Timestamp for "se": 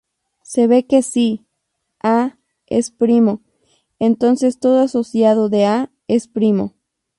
0.41-0.65